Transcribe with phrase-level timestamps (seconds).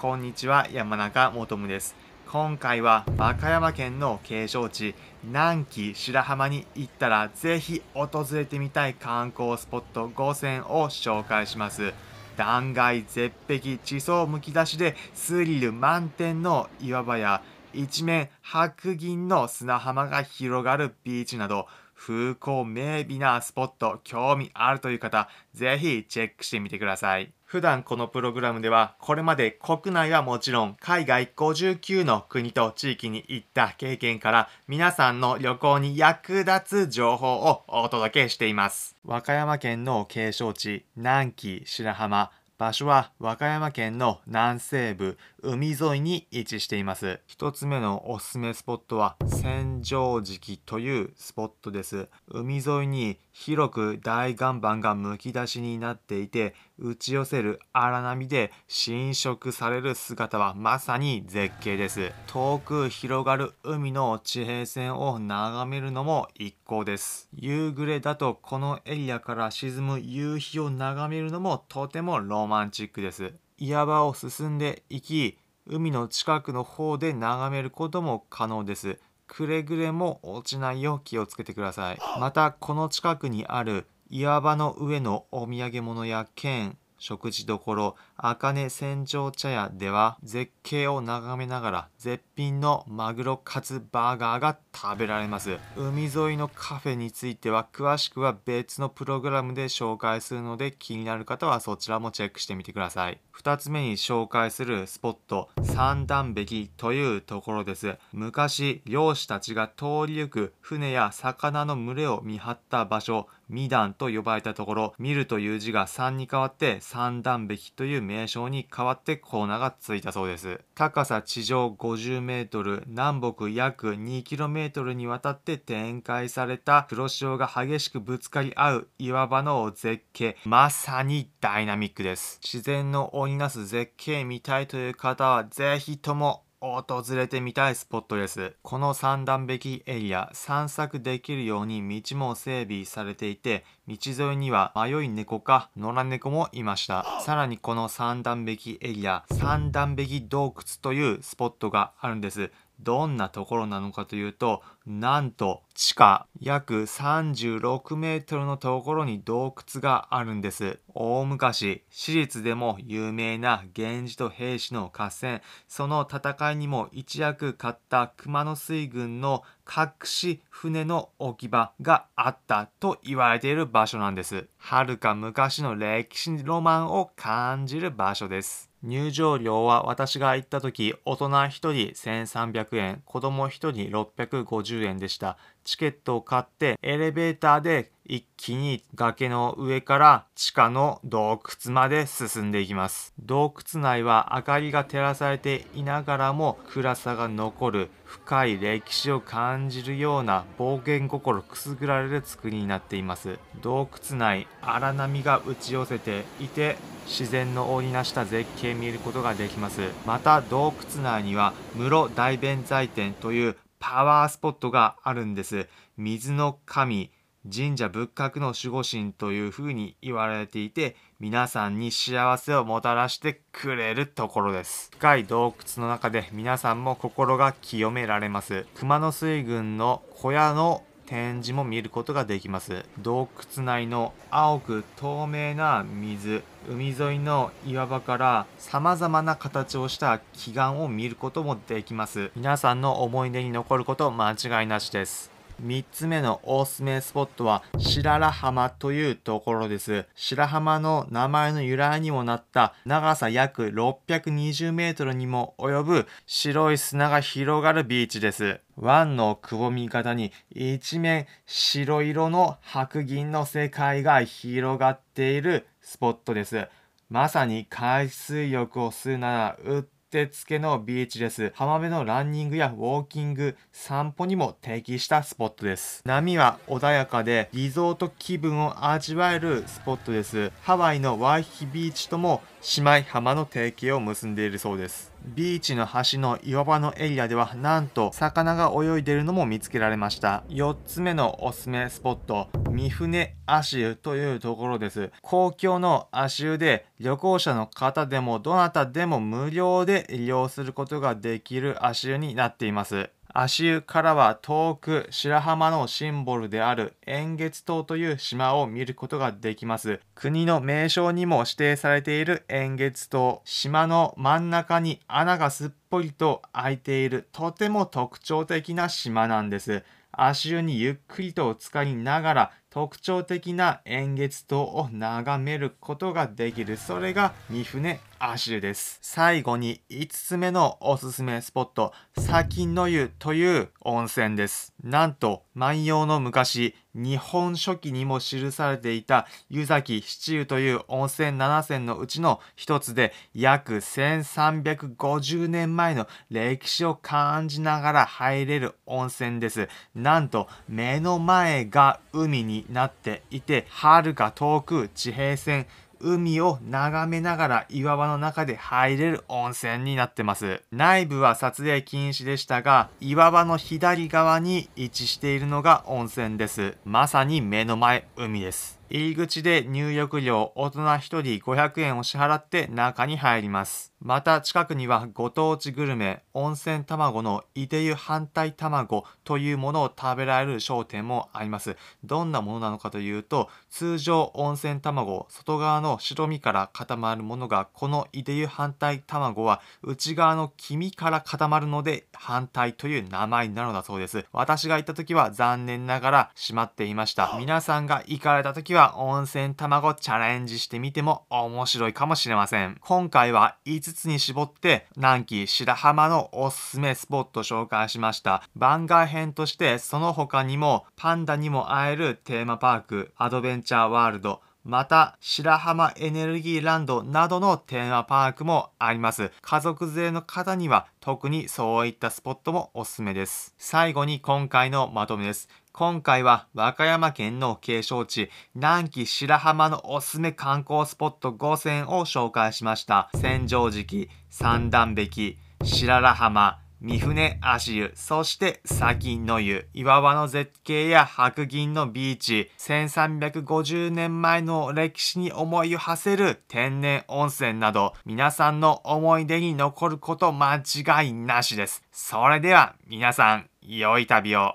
[0.00, 1.94] こんにちは、山中もとむです。
[2.26, 11.92] 今回は和歌山県の景勝地、南紀白浜に行ったらぜひ訪れてみたい観光スポット5選を紹介します。
[12.38, 17.42] 断崖絶壁地層むき出しでスリル満点の岩場や
[17.74, 21.66] 一面白銀の砂浜が広がるビーチなど
[22.00, 27.30] 風光明媚なスポット興味あるという方ぜひチェックしてみてください。
[27.44, 38.96] 普段このプログラムではこれまで国内はもちろん海外59の国と地域に行った経験から皆さんの旅行に役立つ情報をお届けしています。
[39.04, 42.30] 和歌山県の景勝地南紀白浜。
[42.60, 47.20] 場所は和歌山県の南西部海沿いに位置しています。
[47.26, 52.10] 一つ目のおすすめスポットは千畳敷というスポットです。
[52.28, 62.12] 海沿いに広く大岩盤がむき出しになっていて打ち寄せる荒波で浸食される姿はまさに絶景です。
[62.26, 67.28] 遠く広がる海の地平線を眺めるのも一行です。
[67.34, 73.34] 夕暮れだとこのエリアから沈む夕日を眺めるのもとてもロマンチックです。
[73.58, 78.98] 岩場を進んでいき海の近くの方で眺めることも可能です。
[79.26, 81.98] くれぐれも落ちないよう気をつけてください。
[82.18, 95.58] またこの近くにある岩場の上のお土産物や剣食事処茜千畳茶屋では絶景を眺めながら絶品のマグロカツバーガーが食べられます。
[95.76, 103.20] 海沿いのカフェについては詳しくは別のプログラムで紹介するので気になる方はそちらもチェックしてみてください。
[103.40, 107.96] 2つ目に紹介するスポット三段壁というところです。
[108.12, 113.28] 昔漁師たちが通り行く船や魚の群れを見張った場所。
[113.50, 120.60] 二段と呼ばれたところ見るという字が3に変わって三段壁という名称に変わってコーナーがついたそうです。
[120.74, 130.36] 高さ地上50メートル南北約2キロメートルにわたって展開された黒潮が激しくぶつかり合う岩場の絶景。
[130.44, 132.40] まさにダイナミックです。
[132.42, 138.52] 自然の織りなす絶景見たいという方はぜひとも訪れてみたいスポットです。
[138.62, 147.22] この三段壁エリア、散策できるように道も整備されていて、道沿いには迷い猫か野良猫もいました。
[147.22, 152.50] さらにこの三段壁エリア、三段壁洞窟というスポットがあるんです。
[152.82, 160.78] どんなところなのかというと、なんと地下約36メートルのところに洞窟があるんです。
[160.94, 174.48] 大昔、史実でも有名な源氏と平氏の合戦、その戦いにも一躍買った熊野水軍の隠し船の置き場があったと言われている場所なんです。
[174.56, 178.69] はるか昔の歴史ロマンを感じる場所です。
[178.82, 185.36] 入場料は私が行った時大人1人1300円子供1人650円でした。
[185.64, 193.14] チケットを買ってエレベーターで一気に崖の上から地下の洞窟まで進んでいきます。
[193.20, 203.38] 洞窟内は明かりが照らされていながらも暗さが残る深い歴史を感じるような冒険心くすぐられる作りになっています。
[203.62, 209.82] 洞窟内荒波が打ち寄せていて自然の織りなした絶景見ることができます。
[210.04, 215.68] また洞窟内には室大弁財天というパワースポットがあるんです。
[215.96, 217.12] 水の神
[217.50, 224.90] 神社仏閣の守護神というふうに言われていて皆さんに幸せをもたらしてくれるところです。
[224.92, 228.66] 深い洞窟の中で皆さんも心が清められます。
[228.74, 232.84] 熊野水軍の小屋の展示も見ることができます。
[232.98, 242.30] 洞窟内の青く透明な水海沿いの岩場から様々な形をした奇岩を見ることもできます。
[242.36, 245.39] 皆さんの思い出に残ること間違いなしです。
[245.60, 250.06] 3つ目のおすすめスポットは白良浜というところです。
[250.14, 258.60] 白浜の名前の由来にもなった長さ約620メートルにも及ぶ白い砂が広がるビーチです。
[258.76, 266.68] 湾のくぼみ型に一面白色の白銀の世界が広がっているスポットです。
[267.10, 271.52] まさに海水浴をするならうってつけのビーチです。
[271.54, 276.02] 浜辺のランニングやウォーキング、散歩にも適したスポットです。
[276.04, 280.50] 波は穏やかでリゾート気分を味わえるスポットです。
[280.62, 285.12] ハワイのワイヒビーチとも姉妹浜の提携を結んでいるそうです。
[285.24, 290.44] ビーチの端の岩場のエリアではなんと魚が泳いでいるのも見つけられました。
[290.48, 295.10] 4つ目のおすすめスポット三船足湯というところです。
[295.22, 303.08] 公共の足湯で旅行者の方でもどなたでも無料で利用することができる足湯になっています。
[303.32, 310.00] 足湯からは遠く白浜のシンボルである円月島という島を見ることができます。
[310.14, 313.40] 国の名勝にも指定されている円月島。
[313.44, 319.84] 島の真ん中に穴がすっぽりと開いているとても特徴的な島なんです。
[320.12, 326.76] 足湯にゆっくりと浸かりながら特徴的な円月島を眺めることができる。
[326.76, 328.98] それが三船足湯です。
[329.02, 334.74] 最後に5つ目のおすすめスポット、先の湯という温泉です。
[334.84, 349.68] なんと、万葉の昔、日本書紀にも記されていた湯崎七湯という温泉7選のうちの一つで、約1350年前の歴史を感じながら入れる温泉です。
[349.94, 355.66] なんと、目の前が海にになっていて、遥か遠く地平線、
[356.00, 360.62] 海を眺めながら岩場の中で入れる温泉になってます。
[360.72, 366.76] 内部は撮影禁止でしたが、岩場の左側に位置しているのが温泉です。
[366.84, 368.80] まさに目の前海です。
[368.88, 373.89] 入り口で入浴料大人1人500円を支払って中に入ります。
[374.02, 381.76] また近くにはご当地グルメ、温泉卵のいで湯反対卵というものを食べられる商店もあります。
[382.02, 394.24] どんなものなのかというと、通常温泉卵、外側の白身から固まるものが、このいで湯反対卵は内側の黄身から固まるので反対という名前になるのだそうです。
[394.32, 397.36] 私が行った時は残念ながら閉まっていました。
[397.38, 402.78] 皆さんが行かれた時は温泉卵チャレンジしてみても面白いかもしれません。
[402.80, 408.42] 今回は5 5つに絞って南紀白浜のおすすめスポット紹介しました。
[408.54, 414.40] 番外編としてその他にもパンダにも会えるテーマパーク、アドベンチャーワールド、
[414.70, 419.32] また、白浜エネルギーランドなどのテーマパークもあります。
[419.42, 423.52] 家族連れの方には特にそういったスポットもおすすめです。
[423.58, 425.48] 最後に今回のまとめです。
[425.72, 433.10] 今回は和歌山県の景勝地南紀白浜のおすすめ観光スポット5選を紹介しました。
[433.16, 451.82] 千畳敷、三段壁、白良浜、三船足湯、そして先の湯、岩場の絶景や白銀のビーチ、1350年前の歴史に思いを馳せる天然温泉など、皆さんの思い出に残ること間違いなしです。
[451.92, 454.54] それでは皆さん、良い旅を。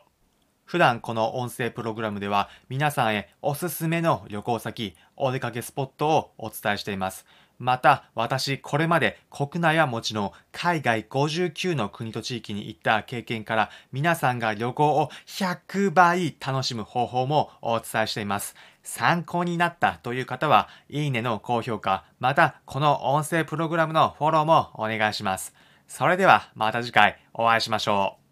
[0.64, 7.28] 普段この音声プログラムでは皆さんへおすすめの旅行先、お出かけスポットをお伝えしています。
[7.58, 18.56] また、私、これまで国内はもちろん海外59の国と地域に行った経験から、皆さんが旅行を100倍楽しむ方法もお伝えしています。
[18.84, 25.54] 参考になったという方は、いいねの高評価、また、この音声プログラムのフォローもお願いします。
[25.88, 28.25] それでは、また次回お会いしましょう。